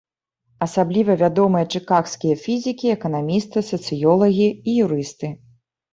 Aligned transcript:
Асабліва 0.65 1.15
вядомыя 1.19 1.65
чыкагскія 1.75 2.35
фізікі, 2.45 2.85
эканамісты, 2.97 3.57
сацыёлагі 3.71 4.49
і 4.51 4.79
юрысты. 4.87 5.27